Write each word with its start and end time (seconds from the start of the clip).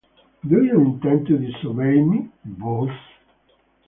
Do 0.43 0.63
you 0.63 0.81
intend 0.81 1.27
to 1.27 1.37
disobey 1.37 2.01
me, 2.01 2.29
Booth? 2.43 2.89